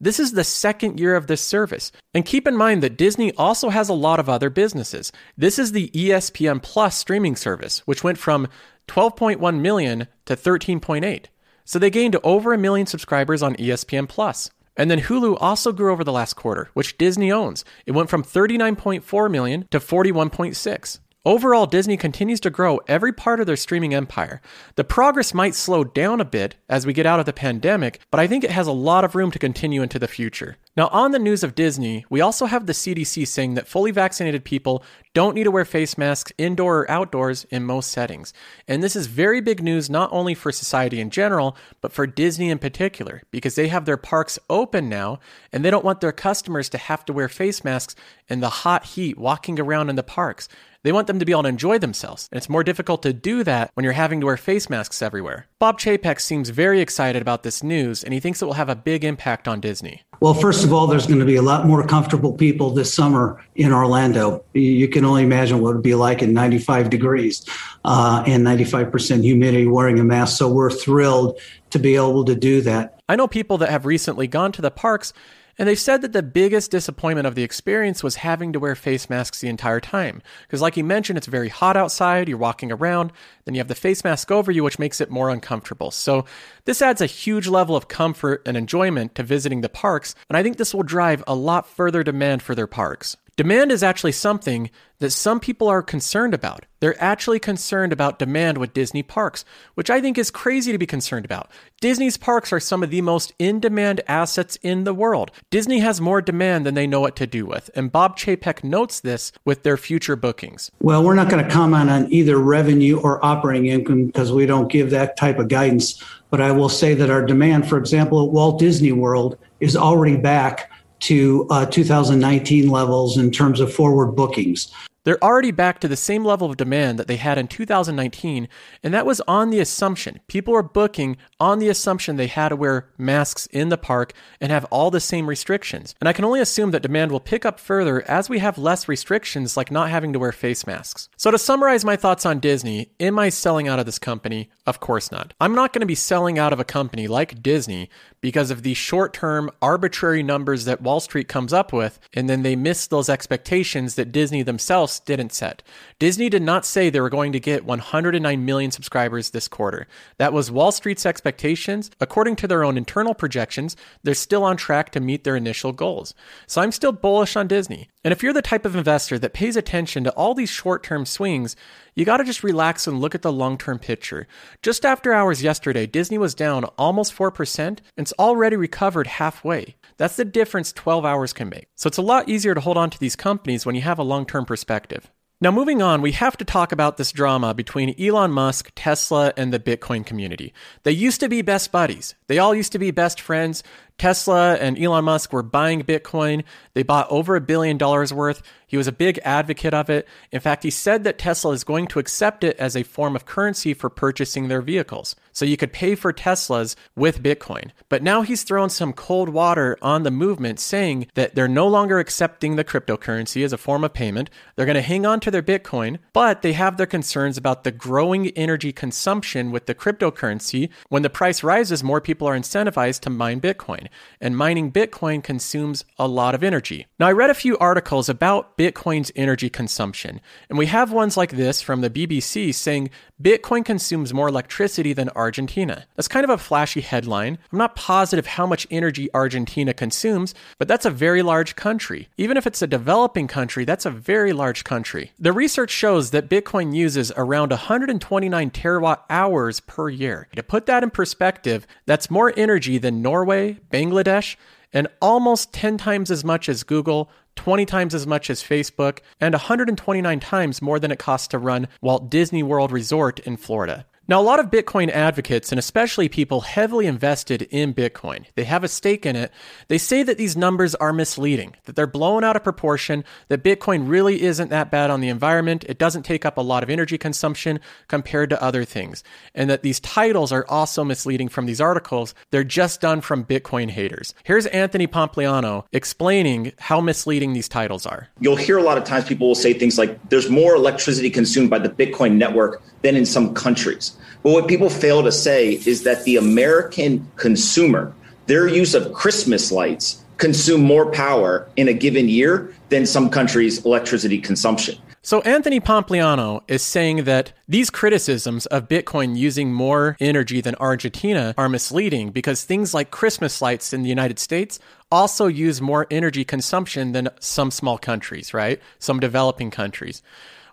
This 0.03 0.19
is 0.19 0.33
the 0.33 0.43
second 0.43 0.99
year 0.99 1.15
of 1.15 1.27
this 1.27 1.41
service. 1.41 1.93
And 2.13 2.25
keep 2.25 2.45
in 2.45 2.57
mind 2.57 2.83
that 2.83 2.97
Disney 2.97 3.31
also 3.35 3.69
has 3.69 3.87
a 3.87 3.93
lot 3.93 4.19
of 4.19 4.27
other 4.27 4.49
businesses. 4.49 5.13
This 5.37 5.57
is 5.57 5.71
the 5.71 5.89
ESPN 5.91 6.61
Plus 6.61 6.97
streaming 6.97 7.37
service, 7.37 7.79
which 7.85 8.03
went 8.03 8.17
from 8.17 8.49
12.1 8.89 9.61
million 9.61 10.09
to 10.25 10.35
13.8. 10.35 11.27
So 11.63 11.79
they 11.79 11.89
gained 11.89 12.17
over 12.21 12.51
a 12.51 12.57
million 12.57 12.85
subscribers 12.85 13.41
on 13.41 13.55
ESPN 13.55 14.09
Plus. 14.09 14.51
And 14.75 14.91
then 14.91 14.99
Hulu 14.99 15.37
also 15.39 15.71
grew 15.71 15.93
over 15.93 16.03
the 16.03 16.11
last 16.11 16.33
quarter, 16.33 16.69
which 16.73 16.97
Disney 16.97 17.31
owns. 17.31 17.63
It 17.85 17.93
went 17.93 18.09
from 18.09 18.23
39.4 18.23 19.31
million 19.31 19.69
to 19.71 19.79
41.6. 19.79 20.99
Overall, 21.25 21.67
Disney 21.67 21.95
continues 21.95 22.41
to 22.41 22.49
grow 22.49 22.81
every 22.85 23.13
part 23.13 23.39
of 23.39 23.47
their 23.47 23.55
streaming 23.55 23.93
empire. 23.93 24.41
The 24.75 24.83
progress 24.83 25.33
might 25.33 25.55
slow 25.55 25.85
down 25.85 26.19
a 26.19 26.25
bit 26.25 26.57
as 26.67 26.85
we 26.85 26.91
get 26.91 27.05
out 27.05 27.21
of 27.21 27.25
the 27.25 27.31
pandemic, 27.31 28.01
but 28.11 28.19
I 28.19 28.27
think 28.27 28.43
it 28.43 28.51
has 28.51 28.67
a 28.67 28.73
lot 28.73 29.05
of 29.05 29.15
room 29.15 29.31
to 29.31 29.39
continue 29.39 29.81
into 29.81 29.97
the 29.97 30.09
future. 30.09 30.57
Now, 30.75 30.89
on 30.89 31.11
the 31.11 31.19
news 31.19 31.41
of 31.41 31.55
Disney, 31.55 32.03
we 32.09 32.19
also 32.19 32.45
have 32.47 32.65
the 32.65 32.73
CDC 32.73 33.25
saying 33.25 33.53
that 33.53 33.69
fully 33.69 33.91
vaccinated 33.91 34.43
people 34.43 34.83
don't 35.13 35.35
need 35.35 35.45
to 35.45 35.51
wear 35.51 35.63
face 35.63 35.97
masks 35.97 36.33
indoor 36.37 36.79
or 36.79 36.91
outdoors 36.91 37.45
in 37.45 37.63
most 37.63 37.91
settings. 37.91 38.33
And 38.67 38.83
this 38.83 38.95
is 38.95 39.07
very 39.07 39.39
big 39.39 39.63
news 39.63 39.89
not 39.89 40.11
only 40.11 40.33
for 40.33 40.51
society 40.51 40.99
in 40.99 41.09
general, 41.09 41.55
but 41.79 41.93
for 41.93 42.05
Disney 42.05 42.49
in 42.49 42.57
particular, 42.57 43.21
because 43.31 43.55
they 43.55 43.69
have 43.69 43.85
their 43.85 43.97
parks 43.97 44.39
open 44.49 44.89
now 44.89 45.19
and 45.53 45.63
they 45.63 45.69
don't 45.69 45.85
want 45.85 46.01
their 46.01 46.11
customers 46.11 46.67
to 46.69 46.77
have 46.77 47.05
to 47.05 47.13
wear 47.13 47.29
face 47.29 47.63
masks 47.63 47.95
in 48.27 48.41
the 48.41 48.49
hot 48.49 48.83
heat 48.83 49.17
walking 49.17 49.59
around 49.59 49.89
in 49.89 49.95
the 49.95 50.03
parks. 50.03 50.49
They 50.83 50.91
want 50.91 51.07
them 51.07 51.19
to 51.19 51.25
be 51.25 51.31
able 51.31 51.43
to 51.43 51.49
enjoy 51.49 51.77
themselves, 51.77 52.27
and 52.29 52.37
it's 52.37 52.49
more 52.49 52.61
difficult 52.61 53.03
to 53.03 53.13
do 53.13 53.45
that 53.45 53.71
when 53.73 53.85
you're 53.85 53.93
having 53.93 54.19
to 54.19 54.25
wear 54.25 54.35
face 54.35 54.69
masks 54.69 55.01
everywhere. 55.01 55.47
Bob 55.57 55.79
Chapek 55.79 56.19
seems 56.19 56.49
very 56.49 56.81
excited 56.81 57.21
about 57.21 57.43
this 57.43 57.63
news, 57.63 58.03
and 58.03 58.13
he 58.13 58.19
thinks 58.19 58.41
it 58.41 58.45
will 58.45 58.53
have 58.53 58.67
a 58.67 58.75
big 58.75 59.05
impact 59.05 59.47
on 59.47 59.61
Disney. 59.61 60.01
Well, 60.19 60.33
first 60.33 60.65
of 60.65 60.73
all, 60.73 60.85
there's 60.85 61.07
going 61.07 61.21
to 61.21 61.25
be 61.25 61.37
a 61.37 61.41
lot 61.41 61.65
more 61.65 61.87
comfortable 61.87 62.33
people 62.33 62.71
this 62.71 62.93
summer 62.93 63.41
in 63.55 63.71
Orlando. 63.71 64.43
You 64.53 64.89
can 64.89 65.05
only 65.05 65.23
imagine 65.23 65.61
what 65.61 65.69
it 65.69 65.75
would 65.75 65.83
be 65.83 65.95
like 65.95 66.21
in 66.21 66.33
95 66.33 66.89
degrees 66.89 67.45
uh, 67.85 68.21
and 68.27 68.45
95% 68.45 69.23
humidity 69.23 69.67
wearing 69.67 69.99
a 69.99 70.03
mask. 70.03 70.37
So 70.37 70.51
we're 70.51 70.69
thrilled 70.69 71.39
to 71.69 71.79
be 71.79 71.95
able 71.95 72.25
to 72.25 72.35
do 72.35 72.59
that. 72.59 72.99
I 73.07 73.15
know 73.15 73.27
people 73.27 73.57
that 73.59 73.69
have 73.69 73.85
recently 73.85 74.27
gone 74.27 74.51
to 74.51 74.61
the 74.61 74.71
parks 74.71 75.13
and 75.57 75.67
they've 75.67 75.79
said 75.79 76.01
that 76.01 76.13
the 76.13 76.23
biggest 76.23 76.71
disappointment 76.71 77.27
of 77.27 77.35
the 77.35 77.43
experience 77.43 78.03
was 78.03 78.15
having 78.15 78.53
to 78.53 78.59
wear 78.59 78.75
face 78.75 79.09
masks 79.09 79.39
the 79.39 79.49
entire 79.49 79.79
time. 79.79 80.21
Because, 80.43 80.61
like 80.61 80.77
you 80.77 80.83
mentioned, 80.83 81.17
it's 81.17 81.27
very 81.27 81.49
hot 81.49 81.77
outside, 81.77 82.27
you're 82.27 82.37
walking 82.37 82.71
around, 82.71 83.11
then 83.45 83.53
you 83.53 83.59
have 83.59 83.67
the 83.67 83.75
face 83.75 84.03
mask 84.03 84.31
over 84.31 84.51
you, 84.51 84.63
which 84.63 84.79
makes 84.79 84.99
it 84.99 85.11
more 85.11 85.29
uncomfortable. 85.29 85.91
So, 85.91 86.25
this 86.65 86.81
adds 86.81 87.01
a 87.01 87.05
huge 87.05 87.47
level 87.47 87.75
of 87.75 87.87
comfort 87.87 88.41
and 88.45 88.57
enjoyment 88.57 89.15
to 89.15 89.23
visiting 89.23 89.61
the 89.61 89.69
parks, 89.69 90.15
and 90.29 90.37
I 90.37 90.43
think 90.43 90.57
this 90.57 90.73
will 90.73 90.83
drive 90.83 91.23
a 91.27 91.35
lot 91.35 91.67
further 91.67 92.03
demand 92.03 92.41
for 92.41 92.55
their 92.55 92.67
parks. 92.67 93.17
Demand 93.35 93.71
is 93.71 93.81
actually 93.81 94.11
something 94.11 94.69
that 94.99 95.09
some 95.09 95.39
people 95.39 95.67
are 95.67 95.81
concerned 95.81 96.35
about. 96.35 96.67
They're 96.81 97.01
actually 97.01 97.39
concerned 97.39 97.91
about 97.91 98.19
demand 98.19 98.59
with 98.59 98.75
Disney 98.75 99.01
parks, 99.01 99.43
which 99.73 99.89
I 99.89 99.99
think 100.01 100.19
is 100.19 100.29
crazy 100.29 100.71
to 100.71 100.77
be 100.77 100.85
concerned 100.85 101.25
about. 101.25 101.49
Disney's 101.81 102.15
parks 102.15 102.53
are 102.53 102.59
some 102.59 102.83
of 102.83 102.91
the 102.91 103.01
most 103.01 103.33
in 103.39 103.59
demand 103.59 104.01
assets 104.07 104.55
in 104.57 104.83
the 104.83 104.93
world. 104.93 105.31
Disney 105.49 105.79
has 105.79 105.99
more 105.99 106.21
demand 106.21 106.63
than 106.63 106.75
they 106.75 106.85
know 106.85 106.99
what 106.99 107.15
to 107.15 107.25
do 107.25 107.47
with, 107.47 107.71
and 107.73 107.91
Bob 107.91 108.19
Chapek 108.19 108.63
notes 108.63 108.99
this 108.99 109.31
with 109.45 109.63
their 109.63 109.77
future 109.77 110.15
bookings. 110.15 110.69
Well, 110.79 111.03
we're 111.03 111.15
not 111.15 111.29
going 111.29 111.43
to 111.43 111.51
comment 111.51 111.89
on 111.89 112.13
either 112.13 112.37
revenue 112.37 112.99
or 112.99 113.23
operating 113.25 113.65
income 113.65 114.05
because 114.05 114.31
we 114.31 114.45
don't 114.45 114.71
give 114.71 114.91
that 114.91 115.17
type 115.17 115.39
of 115.39 115.47
guidance. 115.47 116.03
But 116.29 116.39
I 116.39 116.51
will 116.51 116.69
say 116.69 116.93
that 116.93 117.09
our 117.09 117.25
demand, 117.25 117.67
for 117.67 117.79
example, 117.79 118.23
at 118.23 118.31
Walt 118.31 118.59
Disney 118.59 118.91
World, 118.91 119.39
is 119.59 119.75
already 119.75 120.17
back 120.17 120.69
to 121.03 121.45
uh, 121.49 121.65
2019 121.65 122.69
levels 122.69 123.17
in 123.17 123.29
terms 123.29 123.59
of 123.59 123.73
forward 123.73 124.15
bookings. 124.15 124.71
They're 125.03 125.23
already 125.23 125.51
back 125.51 125.79
to 125.79 125.87
the 125.87 125.97
same 125.97 126.23
level 126.23 126.49
of 126.49 126.57
demand 126.57 126.97
that 126.97 127.07
they 127.07 127.17
had 127.17 127.37
in 127.37 127.47
2019, 127.47 128.47
and 128.81 128.93
that 128.93 129.05
was 129.05 129.21
on 129.27 129.49
the 129.49 129.59
assumption 129.59 130.21
people 130.27 130.53
were 130.53 130.63
booking 130.63 131.17
on 131.39 131.59
the 131.59 131.67
assumption 131.67 132.15
they 132.15 132.27
had 132.27 132.49
to 132.49 132.55
wear 132.55 132.89
masks 132.97 133.45
in 133.47 133.69
the 133.69 133.77
park 133.77 134.13
and 134.39 134.51
have 134.51 134.65
all 134.65 134.91
the 134.91 134.99
same 134.99 135.27
restrictions. 135.27 135.93
And 135.99 136.07
I 136.07 136.13
can 136.13 136.25
only 136.25 136.39
assume 136.39 136.71
that 136.71 136.81
demand 136.81 137.11
will 137.11 137.19
pick 137.19 137.45
up 137.45 137.59
further 137.59 138.01
as 138.09 138.29
we 138.29 138.39
have 138.39 138.57
less 138.57 138.87
restrictions, 138.87 139.57
like 139.57 139.71
not 139.71 139.89
having 139.89 140.13
to 140.13 140.19
wear 140.19 140.31
face 140.31 140.65
masks. 140.65 141.09
So, 141.17 141.31
to 141.31 141.37
summarize 141.37 141.83
my 141.83 141.95
thoughts 141.95 142.25
on 142.25 142.39
Disney, 142.39 142.91
am 142.99 143.19
I 143.19 143.29
selling 143.29 143.67
out 143.67 143.79
of 143.79 143.85
this 143.85 143.99
company? 143.99 144.49
Of 144.65 144.79
course 144.79 145.11
not. 145.11 145.33
I'm 145.41 145.55
not 145.55 145.73
going 145.73 145.81
to 145.81 145.85
be 145.85 145.95
selling 145.95 146.39
out 146.39 146.53
of 146.53 146.59
a 146.59 146.65
company 146.65 147.07
like 147.07 147.43
Disney 147.43 147.89
because 148.21 148.51
of 148.51 148.63
the 148.63 148.73
short 148.73 149.13
term 149.13 149.51
arbitrary 149.61 150.23
numbers 150.23 150.65
that 150.65 150.81
Wall 150.81 151.01
Street 151.01 151.27
comes 151.27 151.51
up 151.51 151.73
with, 151.73 151.99
and 152.13 152.29
then 152.29 152.43
they 152.43 152.55
miss 152.55 152.87
those 152.87 153.09
expectations 153.09 153.95
that 153.95 154.11
Disney 154.11 154.43
themselves 154.43 154.92
didn't 154.99 155.33
set. 155.33 155.63
Disney 155.99 156.29
did 156.29 156.41
not 156.41 156.65
say 156.65 156.89
they 156.89 156.99
were 156.99 157.09
going 157.09 157.31
to 157.31 157.39
get 157.39 157.65
109 157.65 158.45
million 158.45 158.71
subscribers 158.71 159.29
this 159.29 159.47
quarter. 159.47 159.87
That 160.17 160.33
was 160.33 160.51
Wall 160.51 160.71
Street's 160.71 161.05
expectations. 161.05 161.91
According 161.99 162.35
to 162.37 162.47
their 162.47 162.63
own 162.63 162.77
internal 162.77 163.13
projections, 163.13 163.75
they're 164.03 164.13
still 164.13 164.43
on 164.43 164.57
track 164.57 164.91
to 164.91 164.99
meet 164.99 165.23
their 165.23 165.35
initial 165.35 165.71
goals. 165.71 166.13
So 166.47 166.61
I'm 166.61 166.71
still 166.71 166.91
bullish 166.91 167.35
on 167.35 167.47
Disney. 167.47 167.89
And 168.03 168.11
if 168.11 168.21
you're 168.21 168.33
the 168.33 168.41
type 168.41 168.65
of 168.65 168.75
investor 168.75 169.17
that 169.19 169.33
pays 169.33 169.55
attention 169.55 170.03
to 170.03 170.11
all 170.11 170.33
these 170.33 170.49
short 170.49 170.83
term 170.83 171.05
swings, 171.05 171.55
you 171.95 172.03
gotta 172.03 172.23
just 172.23 172.43
relax 172.43 172.85
and 172.85 172.99
look 172.99 173.15
at 173.15 173.21
the 173.21 173.31
long 173.31 173.57
term 173.57 173.79
picture. 173.79 174.27
Just 174.61 174.85
after 174.85 175.13
hours 175.13 175.41
yesterday, 175.41 175.85
Disney 175.85 176.17
was 176.17 176.35
down 176.35 176.65
almost 176.77 177.15
4% 177.15 177.59
and 177.59 177.79
it's 177.97 178.13
already 178.19 178.57
recovered 178.57 179.07
halfway. 179.07 179.75
That's 179.97 180.17
the 180.17 180.25
difference 180.25 180.73
12 180.73 181.05
hours 181.05 181.31
can 181.31 181.49
make. 181.49 181.67
So 181.75 181.87
it's 181.87 181.97
a 181.97 182.01
lot 182.01 182.27
easier 182.27 182.53
to 182.53 182.61
hold 182.61 182.77
on 182.77 182.89
to 182.89 182.99
these 182.99 183.15
companies 183.15 183.65
when 183.65 183.75
you 183.75 183.81
have 183.81 183.99
a 183.99 184.03
long 184.03 184.25
term 184.25 184.45
perspective. 184.45 185.09
Now, 185.43 185.51
moving 185.51 185.81
on, 185.81 186.01
we 186.01 186.13
have 186.13 186.37
to 186.37 186.45
talk 186.45 186.71
about 186.71 186.95
this 186.95 187.11
drama 187.11 187.53
between 187.53 187.99
Elon 187.99 188.31
Musk, 188.31 188.71
Tesla, 188.75 189.33
and 189.35 189.51
the 189.51 189.59
Bitcoin 189.59 190.05
community. 190.05 190.53
They 190.83 190.93
used 190.93 191.19
to 191.19 191.27
be 191.27 191.41
best 191.41 191.69
buddies. 191.69 192.15
They 192.27 192.39
all 192.39 192.55
used 192.55 192.71
to 192.71 192.79
be 192.79 192.91
best 192.91 193.19
friends. 193.19 193.61
Tesla 193.97 194.55
and 194.55 194.77
Elon 194.77 195.05
Musk 195.05 195.31
were 195.31 195.43
buying 195.43 195.83
Bitcoin. 195.83 196.43
They 196.73 196.83
bought 196.83 197.07
over 197.09 197.35
a 197.35 197.41
billion 197.41 197.77
dollars 197.77 198.13
worth. 198.13 198.41
He 198.67 198.77
was 198.77 198.87
a 198.87 198.91
big 198.91 199.19
advocate 199.23 199.73
of 199.73 199.89
it. 199.89 200.07
In 200.31 200.39
fact, 200.39 200.63
he 200.63 200.71
said 200.71 201.03
that 201.03 201.19
Tesla 201.19 201.51
is 201.51 201.63
going 201.63 201.85
to 201.87 201.99
accept 201.99 202.43
it 202.43 202.57
as 202.57 202.75
a 202.75 202.81
form 202.81 203.15
of 203.15 203.25
currency 203.25 203.73
for 203.73 203.89
purchasing 203.89 204.47
their 204.47 204.63
vehicles. 204.63 205.15
So 205.31 205.45
you 205.45 205.57
could 205.57 205.71
pay 205.71 205.93
for 205.93 206.11
Teslas 206.11 206.75
with 206.95 207.21
Bitcoin. 207.21 207.69
But 207.87 208.01
now 208.01 208.23
he's 208.23 208.43
thrown 208.43 208.69
some 208.69 208.91
cold 208.91 209.29
water 209.29 209.77
on 209.81 210.01
the 210.01 210.11
movement, 210.11 210.59
saying 210.59 211.07
that 211.13 211.35
they're 211.35 211.47
no 211.47 211.67
longer 211.67 211.99
accepting 211.99 212.55
the 212.55 212.63
cryptocurrency 212.63 213.43
as 213.43 213.53
a 213.53 213.57
form 213.57 213.83
of 213.83 213.93
payment. 213.93 214.29
They're 214.55 214.65
going 214.65 214.75
to 214.75 214.81
hang 214.81 215.05
on 215.05 215.19
to 215.21 215.31
their 215.31 215.43
Bitcoin, 215.43 215.99
but 216.11 216.41
they 216.41 216.53
have 216.53 216.77
their 216.77 216.87
concerns 216.87 217.37
about 217.37 217.63
the 217.63 217.71
growing 217.71 218.29
energy 218.29 218.71
consumption 218.71 219.51
with 219.51 219.67
the 219.67 219.75
cryptocurrency. 219.75 220.69
When 220.89 221.03
the 221.03 221.09
price 221.09 221.43
rises, 221.43 221.83
more 221.83 222.01
people 222.01 222.27
are 222.27 222.37
incentivized 222.37 223.01
to 223.01 223.09
mine 223.11 223.39
Bitcoin. 223.39 223.82
And 224.21 224.37
mining 224.37 224.71
Bitcoin 224.71 225.23
consumes 225.23 225.85
a 225.97 226.07
lot 226.07 226.35
of 226.35 226.43
energy. 226.43 226.87
Now, 226.99 227.07
I 227.07 227.11
read 227.11 227.29
a 227.29 227.35
few 227.35 227.57
articles 227.57 228.09
about 228.09 228.57
Bitcoin's 228.57 229.11
energy 229.15 229.49
consumption, 229.49 230.21
and 230.49 230.57
we 230.57 230.67
have 230.67 230.91
ones 230.91 231.17
like 231.17 231.31
this 231.31 231.61
from 231.61 231.81
the 231.81 231.89
BBC 231.89 232.53
saying 232.53 232.89
Bitcoin 233.21 233.63
consumes 233.63 234.13
more 234.13 234.27
electricity 234.27 234.91
than 234.91 235.09
Argentina. 235.09 235.85
That's 235.95 236.07
kind 236.07 236.23
of 236.23 236.29
a 236.29 236.37
flashy 236.37 236.81
headline. 236.81 237.37
I'm 237.51 237.57
not 237.57 237.75
positive 237.75 238.25
how 238.25 238.45
much 238.45 238.67
energy 238.69 239.09
Argentina 239.13 239.73
consumes, 239.73 240.35
but 240.57 240.67
that's 240.67 240.85
a 240.85 240.89
very 240.89 241.21
large 241.21 241.55
country. 241.55 242.09
Even 242.17 242.35
if 242.35 242.45
it's 242.45 242.61
a 242.61 242.67
developing 242.67 243.27
country, 243.27 243.63
that's 243.63 243.85
a 243.85 243.91
very 243.91 244.33
large 244.33 244.63
country. 244.63 245.11
The 245.19 245.31
research 245.31 245.71
shows 245.71 246.11
that 246.11 246.29
Bitcoin 246.29 246.75
uses 246.75 247.13
around 247.15 247.51
129 247.51 248.51
terawatt 248.51 248.99
hours 249.09 249.59
per 249.61 249.89
year. 249.89 250.27
To 250.35 250.43
put 250.43 250.65
that 250.65 250.83
in 250.83 250.89
perspective, 250.89 251.65
that's 251.85 252.11
more 252.11 252.33
energy 252.35 252.77
than 252.77 253.01
Norway, 253.01 253.59
Bangladesh, 253.73 254.35
and 254.71 254.87
almost 255.01 255.51
10 255.51 255.77
times 255.77 256.11
as 256.11 256.23
much 256.23 256.47
as 256.47 256.63
Google, 256.63 257.09
20 257.35 257.65
times 257.65 257.95
as 257.95 258.05
much 258.05 258.29
as 258.29 258.43
Facebook, 258.43 258.99
and 259.19 259.33
129 259.33 260.19
times 260.19 260.61
more 260.61 260.79
than 260.79 260.91
it 260.91 260.99
costs 260.99 261.27
to 261.29 261.39
run 261.39 261.67
Walt 261.81 262.09
Disney 262.09 262.43
World 262.43 262.71
Resort 262.71 263.19
in 263.19 263.35
Florida. 263.35 263.85
Now, 264.05 264.19
a 264.19 264.21
lot 264.21 264.41
of 264.41 264.51
Bitcoin 264.51 264.89
advocates, 264.89 265.53
and 265.53 265.57
especially 265.57 266.09
people 266.09 266.41
heavily 266.41 266.87
invested 266.87 267.43
in 267.43 267.73
Bitcoin, 267.73 268.25
they 268.35 268.43
have 268.43 268.61
a 268.61 268.67
stake 268.67 269.05
in 269.05 269.15
it. 269.15 269.31
They 269.69 269.77
say 269.77 270.03
that 270.03 270.17
these 270.17 270.35
numbers 270.35 270.75
are 270.75 270.91
misleading, 270.91 271.55
that 271.63 271.77
they're 271.77 271.87
blown 271.87 272.21
out 272.21 272.35
of 272.35 272.43
proportion, 272.43 273.05
that 273.29 273.45
Bitcoin 273.45 273.87
really 273.87 274.21
isn't 274.21 274.49
that 274.49 274.69
bad 274.69 274.89
on 274.89 274.99
the 274.99 275.07
environment. 275.07 275.63
It 275.69 275.77
doesn't 275.77 276.03
take 276.03 276.25
up 276.25 276.37
a 276.37 276.41
lot 276.41 276.63
of 276.63 276.69
energy 276.69 276.97
consumption 276.97 277.61
compared 277.87 278.29
to 278.31 278.43
other 278.43 278.65
things. 278.65 279.05
And 279.33 279.49
that 279.49 279.63
these 279.63 279.79
titles 279.79 280.33
are 280.33 280.45
also 280.49 280.83
misleading 280.83 281.29
from 281.29 281.45
these 281.45 281.61
articles. 281.61 282.13
They're 282.29 282.43
just 282.43 282.81
done 282.81 282.99
from 282.99 283.23
Bitcoin 283.23 283.69
haters. 283.69 284.13
Here's 284.25 284.47
Anthony 284.47 284.85
Pompliano 284.85 285.63
explaining 285.71 286.51
how 286.59 286.81
misleading 286.81 287.31
these 287.31 287.47
titles 287.47 287.85
are. 287.85 288.09
You'll 288.19 288.35
hear 288.35 288.57
a 288.57 288.63
lot 288.63 288.77
of 288.77 288.83
times 288.83 289.05
people 289.05 289.27
will 289.27 289.35
say 289.35 289.53
things 289.53 289.77
like, 289.77 290.09
there's 290.09 290.29
more 290.29 290.55
electricity 290.55 291.09
consumed 291.09 291.49
by 291.49 291.59
the 291.59 291.69
Bitcoin 291.69 292.17
network 292.17 292.61
than 292.81 292.97
in 292.97 293.05
some 293.05 293.33
countries. 293.33 293.92
But 294.23 294.31
what 294.31 294.47
people 294.47 294.69
fail 294.69 295.03
to 295.03 295.11
say 295.11 295.53
is 295.65 295.83
that 295.83 296.03
the 296.05 296.17
American 296.17 297.09
consumer, 297.15 297.93
their 298.27 298.47
use 298.47 298.73
of 298.73 298.93
Christmas 298.93 299.51
lights 299.51 300.03
consume 300.17 300.61
more 300.61 300.91
power 300.91 301.49
in 301.55 301.67
a 301.67 301.73
given 301.73 302.07
year 302.07 302.53
than 302.69 302.85
some 302.85 303.09
countries' 303.09 303.65
electricity 303.65 304.19
consumption. 304.19 304.77
So 305.05 305.19
Anthony 305.21 305.59
Pompliano 305.59 306.43
is 306.47 306.63
saying 306.63 307.03
that 307.03 307.33
these 307.45 307.69
criticisms 307.69 308.45
of 308.45 308.69
Bitcoin 308.69 309.17
using 309.17 309.51
more 309.51 309.97
energy 309.99 310.39
than 310.39 310.55
Argentina 310.61 311.33
are 311.37 311.49
misleading 311.49 312.11
because 312.11 312.45
things 312.45 312.73
like 312.73 312.89
Christmas 312.89 313.41
lights 313.41 313.73
in 313.73 313.83
the 313.83 313.89
United 313.89 314.17
States 314.17 314.59
also 314.89 315.27
use 315.27 315.59
more 315.59 315.87
energy 315.91 316.23
consumption 316.23 316.93
than 316.93 317.09
some 317.19 317.51
small 317.51 317.77
countries, 317.77 318.33
right? 318.33 318.61
Some 318.79 319.01
developing 319.01 319.51
countries. 319.51 320.01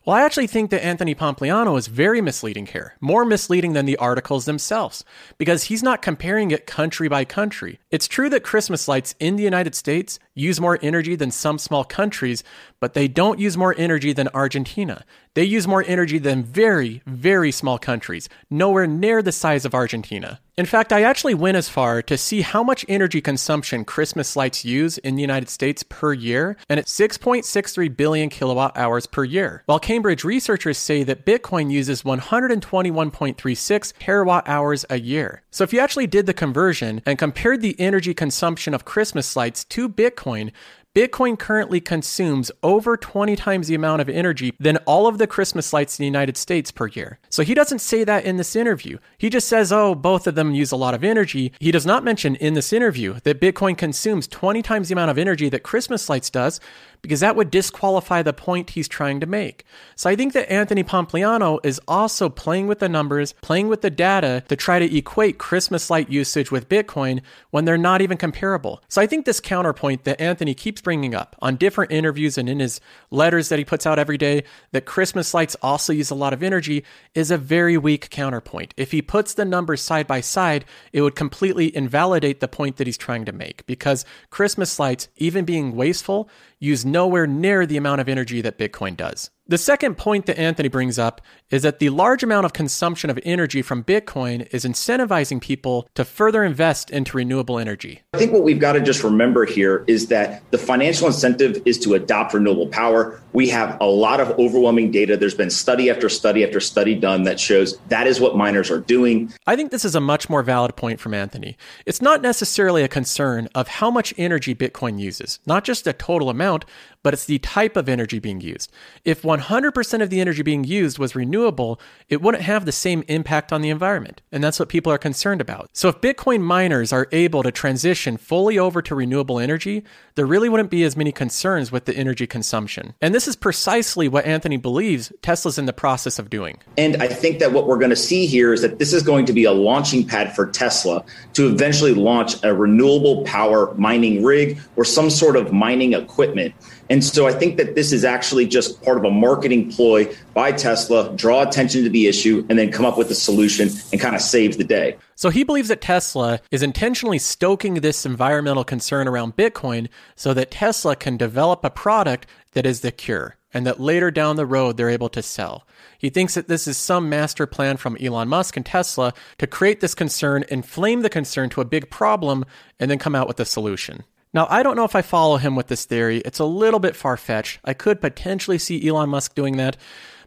Well, 0.07 0.17
I 0.17 0.23
actually 0.23 0.47
think 0.47 0.71
that 0.71 0.83
Anthony 0.83 1.15
Pompliano 1.15 1.79
is 1.79 1.87
very 1.87 2.23
misleading 2.23 2.65
here, 2.65 2.95
more 3.03 3.27
misleading 3.27 3.75
than 3.75 3.85
the 3.85 3.99
articles 3.99 4.47
themselves, 4.47 5.05
because 5.37 5.65
he's 5.65 5.83
not 5.83 6.01
comparing 6.01 6.53
it 6.53 6.67
country 6.67 7.07
by 7.07 7.27
country. 7.27 7.81
It's 7.91 8.09
true 8.09 8.31
that 8.31 8.43
Christmas 8.43 8.89
lights 8.89 9.15
in 9.21 9.37
the 9.37 9.43
United 9.43 9.75
States 9.75 10.19
use 10.35 10.59
more 10.59 10.79
energy 10.81 11.17
than 11.17 11.31
some 11.31 11.59
small 11.59 11.85
countries, 11.85 12.43
but 12.81 12.95
they 12.95 13.09
don't 13.09 13.39
use 13.39 13.59
more 13.59 13.75
energy 13.77 14.15
than 14.15 14.29
Argentina. 14.33 15.05
They 15.35 15.45
use 15.45 15.69
more 15.69 15.85
energy 15.87 16.19
than 16.19 16.43
very, 16.43 17.03
very 17.07 17.53
small 17.53 17.79
countries, 17.79 18.29
nowhere 18.51 18.89
near 18.89 19.23
the 19.23 19.31
size 19.31 19.65
of 19.65 19.75
Argentina. 19.75 20.41
In 20.59 20.67
fact, 20.67 20.93
I 20.93 21.05
actually 21.05 21.35
went 21.35 21.57
as 21.57 21.69
far 21.69 22.03
to 22.03 22.19
see 22.19 22.43
how 22.43 22.63
much 22.63 22.85
energy 22.89 23.21
consumption 23.21 23.85
Christmas 23.85 24.35
lights 24.37 24.65
use 24.65 24.99
in 24.99 25.15
the 25.15 25.23
United 25.23 25.49
States 25.49 25.85
per 25.85 26.13
year, 26.13 26.57
and 26.69 26.81
it's 26.81 26.93
6.63 26.99 27.97
billion 27.97 28.29
kilowatt 28.29 28.77
hours 28.77 29.07
per 29.07 29.25
year. 29.25 29.63
While 29.67 29.79
Cambridge 29.79 30.25
researchers 30.25 30.77
say 30.77 31.05
that 31.05 31.25
Bitcoin 31.25 31.71
uses 31.71 32.03
121.36 32.03 33.93
terawatt 34.01 34.43
hours 34.47 34.85
a 34.91 35.01
year. 35.01 35.43
So 35.51 35.65
if 35.65 35.73
you 35.73 35.81
actually 35.81 36.09
did 36.09 36.27
the 36.27 36.35
conversion 36.35 37.01
and 37.07 37.19
compared 37.19 37.63
the 37.63 37.79
energy 37.81 38.13
consumption 38.13 38.75
of 38.75 38.85
Christmas 38.85 39.37
lights 39.37 39.65
to 39.65 39.89
Bitcoin, 39.89 40.51
Bitcoin 40.93 41.39
currently 41.39 41.81
consumes 41.81 42.51
over 42.65 42.97
20 42.97 43.37
times 43.37 43.69
the 43.69 43.77
amount 43.77 44.03
of 44.03 44.09
energy 44.09 44.53
than 44.59 44.77
all 44.79 45.07
of 45.07 45.19
the 45.19 45.27
Christmas 45.29 45.73
lights 45.73 45.97
in 45.97 46.03
the 46.03 46.09
United 46.09 46.37
States 46.37 46.73
per 46.73 46.89
year. 46.89 47.21
So 47.29 47.45
he 47.45 47.55
doesn't 47.55 47.79
say 47.79 48.03
that 48.03 48.25
in 48.25 48.39
this 48.39 48.57
interview. 48.57 48.99
He 49.17 49.31
just 49.31 49.47
says, 49.47 49.71
oh, 49.71 49.95
both 49.95 50.27
of 50.27 50.35
them 50.35 50.53
use 50.53 50.73
a 50.73 50.77
lot 50.77 50.95
of 50.95 51.05
energy. 51.05 51.53
He 51.61 51.71
does 51.71 51.87
not 51.87 52.03
mention 52.03 52.35
in 52.35 52.55
this 52.55 52.73
interview 52.73 53.21
that 53.23 53.41
Bitcoin 53.41 53.79
consumes 53.79 54.27
20 54.27 54.63
times 54.63 54.89
the 54.89 54.95
amount 54.95 55.13
of 55.13 55.19
energy 55.19 55.49
that 55.51 55.63
Christmas 55.63 56.09
lights 56.09 56.29
does 56.29 56.59
because 57.03 57.21
that 57.21 57.37
would 57.37 57.51
disqualify 57.51 58.23
the 58.23 58.33
point 58.33 58.71
he's 58.71 58.89
trying 58.89 59.21
to 59.21 59.27
make. 59.27 59.65
So 59.97 60.11
I 60.11 60.17
think 60.17 60.33
that 60.33 60.51
Anthony 60.51 60.85
Pompliano 60.85 61.59
is 61.65 61.81
also 61.89 62.29
playing 62.29 62.67
with 62.67 62.79
the 62.79 62.89
numbers, 62.89 63.35
playing 63.41 63.69
with 63.69 63.83
the 63.83 63.91
data 63.91 64.43
to 64.49 64.57
try 64.57 64.79
to 64.79 64.97
equate 64.97 65.39
Christmas 65.39 65.91
light 65.91 66.11
usage 66.11 66.51
with 66.51 66.69
Bitcoin 66.69 67.21
when 67.51 67.65
they're 67.65 67.79
not 67.79 68.03
even 68.03 68.17
comparable. 68.17 68.83
So 68.89 69.01
I 69.01 69.07
think 69.07 69.25
this 69.25 69.41
counterpoint 69.41 70.05
that 70.05 70.21
Anthony 70.21 70.55
keeps 70.55 70.81
bringing 70.81 71.15
up 71.15 71.37
on 71.41 71.57
different 71.57 71.93
interviews 71.93 72.39
and 72.39 72.49
in 72.49 72.61
his 72.61 72.81
letters 73.11 73.49
that 73.49 73.59
he 73.59 73.65
puts 73.65 73.87
out 73.87 73.99
every 73.99 74.19
day 74.19 74.45
that 74.73 74.85
Christmas 74.87 75.35
lights 75.35 75.57
also 75.63 75.93
use 75.93 76.11
a 76.11 76.15
lot 76.15 76.33
of 76.33 76.43
energy 76.43 76.85
is 77.15 77.31
a 77.31 77.39
very 77.39 77.77
weak 77.77 78.11
counterpoint. 78.11 78.75
If 78.77 78.93
he 78.93 79.03
puts 79.03 79.35
the 79.35 79.45
numbers 79.45 79.81
side 79.81 80.07
by 80.07 80.21
side, 80.21 80.65
it 80.93 81.03
would 81.03 81.17
completely 81.17 81.75
invalidate 81.75 82.41
the 82.41 82.49
point 82.49 82.77
that 82.77 82.87
he's 82.87 82.97
trying 82.97 83.25
to 83.25 83.33
make 83.33 83.67
because 83.67 84.05
Christmas 84.31 84.79
lights, 84.79 85.09
even 85.17 85.45
being 85.45 85.75
wasteful, 85.75 86.29
use 86.61 86.85
nowhere 86.85 87.27
near 87.27 87.67
the 87.67 87.77
amount 87.79 88.01
of 88.01 88.09
energy 88.09 88.41
that 88.43 88.59
Bitcoin 88.59 88.97
does. 88.97 89.31
The 89.51 89.59
second 89.59 89.97
point 89.97 90.27
that 90.27 90.39
Anthony 90.39 90.69
brings 90.69 90.97
up 90.97 91.21
is 91.51 91.63
that 91.63 91.81
the 91.81 91.91
large 91.91 92.23
amount 92.23 92.47
of 92.47 92.53
consumption 92.53 93.11
of 93.11 93.19
energy 93.25 93.63
from 93.63 93.83
Bitcoin 93.83 94.47
is 94.55 94.65
incentivizing 94.65 95.41
people 95.41 95.89
to 95.97 96.05
further 96.05 96.45
invest 96.45 96.89
into 96.93 97.17
renewable 97.17 97.59
energy. 97.59 98.01
I 98.15 98.19
think 98.19 98.33
what 98.33 98.45
we've 98.45 98.61
got 98.61 98.75
to 98.75 98.81
just 98.81 99.03
remember 99.03 99.45
here 99.45 99.85
is 99.89 100.07
that 100.07 100.49
the 100.53 100.59
financial 100.59 101.09
incentive 101.09 101.61
is 101.65 101.81
to 101.81 101.95
adopt 101.95 102.33
renewable 102.33 102.69
power. 102.69 103.21
We 103.33 103.49
have 103.49 103.77
a 103.81 103.87
lot 103.87 104.21
of 104.21 104.31
overwhelming 104.39 104.93
data. 104.93 105.17
There's 105.17 105.35
been 105.35 105.51
study 105.51 105.91
after 105.91 106.09
study 106.09 106.45
after 106.45 106.61
study 106.61 106.95
done 106.95 107.25
that 107.25 107.41
shows 107.41 107.77
that 107.89 108.07
is 108.07 108.21
what 108.21 108.37
miners 108.37 108.71
are 108.71 108.79
doing. 108.79 109.33
I 109.49 109.57
think 109.57 109.73
this 109.73 109.85
is 109.85 109.97
a 109.97 110.01
much 110.01 110.31
more 110.31 110.45
valid 110.45 110.77
point 110.77 111.01
from 111.01 111.13
Anthony. 111.13 111.57
It's 111.87 112.01
not 112.01 112.23
necessarily 112.23 112.85
a 112.85 112.89
concern 112.89 113.49
of 113.57 113.67
how 113.67 113.91
much 113.91 114.15
energy 114.17 114.55
Bitcoin 114.55 115.01
uses, 115.01 115.41
not 115.45 115.65
just 115.65 115.83
the 115.83 115.93
total 115.93 116.31
amount 116.31 116.67
but 117.03 117.15
it's 117.15 117.25
the 117.25 117.39
type 117.39 117.77
of 117.77 117.89
energy 117.89 118.19
being 118.19 118.41
used. 118.41 118.71
If 119.05 119.23
100% 119.23 120.03
of 120.03 120.11
the 120.11 120.21
energy 120.21 120.43
being 120.43 120.65
used 120.65 120.99
was 120.99 121.15
renewable, 121.15 121.81
it 122.09 122.21
wouldn't 122.21 122.45
have 122.45 122.65
the 122.65 122.73
same 122.73 123.05
impact 123.09 123.53
on 123.53 123.63
the 123.63 123.71
environment. 123.71 124.23
And 124.33 124.43
that's 124.43 124.59
what 124.59 124.69
people 124.69 124.93
are 124.93 124.99
concerned 124.99 125.41
about. 125.41 125.71
So 125.73 125.89
if 125.89 126.01
Bitcoin 126.01 126.43
miners 126.43 126.93
are 126.93 127.09
able 127.13 127.43
to 127.43 127.53
transition 127.53 128.17
fully 128.17 128.59
over 128.59 128.83
to 128.83 128.95
renewable 128.95 129.39
energy, 129.39 129.85
there 130.15 130.27
really 130.27 130.49
wouldn't 130.49 130.71
be 130.71 130.85
as 130.85 130.97
many 130.97 131.13
concerns 131.13 131.73
with 131.73 131.87
the 131.87 131.97
energy 131.97 132.27
consumption. 132.27 132.95
And 133.01 133.15
this 133.15 133.27
is 133.27 133.37
precisely 133.37 134.09
what 134.09 134.27
Anthony 134.27 134.57
believes 134.57 135.13
Tesla's 135.23 135.59
in 135.59 135.67
the 135.67 135.73
process 135.73 136.19
of 136.19 136.29
doing. 136.31 136.59
And 136.77 137.03
I 137.03 137.09
think 137.09 137.39
that 137.39 137.53
what 137.53 137.67
we're 137.67 137.79
going 137.79 137.91
to 137.91 137.97
see 137.97 138.27
here 138.27 138.53
is 138.53 138.63
that 138.63 138.79
this 138.79 138.93
is 138.93 139.03
going 139.03 139.27
to 139.27 139.33
be 139.33 139.45
a 139.45 139.53
launching 139.53 140.07
pad 140.07 140.35
for 140.35 140.47
Tesla 140.47 141.05
to 141.35 141.49
eventually 141.49 141.95
launch 141.95 142.43
a 142.45 142.55
renewable 142.55 143.25
power 143.25 143.75
mining 143.75 144.23
rig 144.23 144.59
or 144.77 144.85
some 144.85 145.11
sort 145.11 145.37
of 145.37 145.53
mining 145.53 145.95
equipment 145.95 146.55
and 146.91 147.05
so 147.05 147.29
I 147.29 147.33
think 147.33 147.57
that 147.57 147.77
this 147.77 147.93
is 147.93 148.05
actually 148.05 148.47
just 148.47 148.83
part 148.83 148.99
of 148.99 149.05
a 149.05 149.11
marketing 149.11 149.71
ploy 149.71 150.13
by 150.35 150.51
Tesla, 150.51 151.15
draw 151.17 151.43
attention 151.43 151.85
to 151.85 151.89
the 151.89 152.09
issue, 152.09 152.45
and 152.51 152.59
then 152.59 152.73
come 152.73 152.85
up 152.85 152.99
with 152.99 153.11
a 153.13 153.15
solution 153.15 153.71
and 153.93 154.01
kind 154.01 154.17
of 154.17 154.21
save 154.21 154.59
the 154.59 154.65
day. 154.65 154.97
So 155.15 155.31
he 155.31 155.45
believes 155.45 155.69
that 155.69 155.81
Tesla 155.81 156.41
is 156.51 156.65
intentionally 156.65 157.19
stoking 157.19 157.75
this 157.75 158.05
environmental 158.05 158.65
concern 158.65 159.07
around 159.07 159.37
Bitcoin 159.37 159.89
so 160.17 160.35
that 160.35 160.51
Tesla 160.51 160.97
can 160.97 161.17
develop 161.17 161.65
a 161.65 161.71
product 161.71 162.27
that 162.53 162.67
is 162.67 162.81
the 162.81 162.91
cure 162.91 163.37
and 163.55 163.65
that 163.67 163.81
later 163.81 164.11
down 164.11 164.37
the 164.37 164.47
road 164.47 164.77
they're 164.77 164.91
able 164.91 165.09
to 165.11 165.23
sell. 165.23 165.67
He 165.99 166.11
thinks 166.11 166.35
that 166.35 166.49
this 166.49 166.67
is 166.67 166.77
some 166.77 167.09
master 167.09 167.47
plan 167.47 167.77
from 167.77 167.97
Elon 168.01 168.29
Musk 168.29 168.57
and 168.57 168.67
Tesla 168.67 169.13
to 169.39 169.47
create 169.47 169.81
this 169.81 169.95
concern, 169.95 170.45
inflame 170.49 171.03
the 171.03 171.11
concern 171.11 171.51
to 171.51 171.61
a 171.61 171.65
big 171.65 171.91
problem, 171.91 172.45
and 172.79 172.91
then 172.91 172.99
come 172.99 173.15
out 173.15 173.29
with 173.29 173.39
a 173.39 173.45
solution. 173.45 174.03
Now, 174.33 174.47
I 174.49 174.63
don't 174.63 174.77
know 174.77 174.85
if 174.85 174.95
I 174.95 175.03
follow 175.03 175.39
him 175.39 175.57
with 175.57 175.67
this 175.67 175.85
theory. 175.85 176.19
It's 176.19 176.39
a 176.39 176.45
little 176.45 176.79
bit 176.79 176.95
far 176.95 177.17
fetched. 177.17 177.59
I 177.65 177.75
could 177.75 178.01
potentially 178.01 178.59
see 178.59 178.87
Elon 178.87 179.09
Musk 179.09 179.35
doing 179.35 179.57
that, 179.57 179.77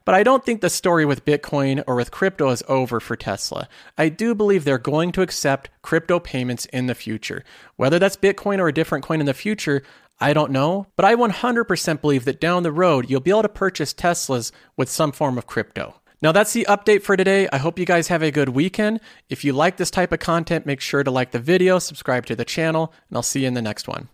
but 0.04 0.14
I 0.14 0.24
don't 0.24 0.46
think 0.46 0.60
the 0.60 0.70
story 0.70 1.06
with 1.06 1.24
Bitcoin 1.24 1.82
or 1.88 1.96
with 1.96 2.12
crypto 2.12 2.50
is 2.50 2.64
over 2.68 3.00
for 3.00 3.16
Tesla. 3.16 3.70
I 3.98 4.10
do 4.10 4.36
believe 4.36 4.66
they're 4.66 4.78
going 4.78 5.14
to 5.14 5.22
accept 5.22 5.70
crypto 5.82 6.20
payments 6.20 6.66
in 6.66 6.88
the 6.88 6.96
future. 6.96 7.46
Whether 7.78 7.98
that's 7.98 8.18
Bitcoin 8.18 8.60
or 8.60 8.68
a 8.68 8.74
different 8.74 9.06
coin 9.06 9.22
in 9.22 9.26
the 9.26 9.34
future, 9.34 9.84
I 10.20 10.34
don't 10.34 10.52
know, 10.52 10.88
but 10.98 11.06
I 11.06 11.16
100% 11.16 12.02
believe 12.02 12.26
that 12.26 12.42
down 12.42 12.64
the 12.64 12.72
road, 12.74 13.10
you'll 13.10 13.22
be 13.22 13.32
able 13.32 13.44
to 13.44 13.50
purchase 13.50 13.94
Teslas 13.94 14.52
with 14.76 14.90
some 14.90 15.14
form 15.14 15.38
of 15.38 15.48
crypto. 15.48 15.96
Now, 16.24 16.32
that's 16.32 16.54
the 16.54 16.66
update 16.70 17.02
for 17.02 17.18
today. 17.18 17.50
I 17.52 17.58
hope 17.58 17.78
you 17.78 17.86
guys 17.86 18.08
have 18.08 18.24
a 18.24 18.32
good 18.32 18.48
weekend. 18.48 19.02
If 19.28 19.44
you 19.44 19.52
like 19.52 19.76
this 19.76 19.92
type 19.92 20.14
of 20.14 20.20
content, 20.20 20.66
make 20.66 20.80
sure 20.80 21.04
to 21.04 21.12
like 21.12 21.32
the 21.32 21.40
video, 21.40 21.80
subscribe 21.80 22.26
to 22.28 22.36
the 22.36 22.46
channel, 22.46 22.94
and 23.10 23.18
I'll 23.18 23.24
see 23.24 23.42
you 23.42 23.48
in 23.48 23.56
the 23.56 23.62
next 23.62 23.90
one. 23.90 24.08